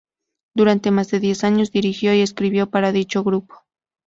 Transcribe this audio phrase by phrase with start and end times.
[0.55, 3.61] Durante más de diez años dirigió y escribió para dicho grupo.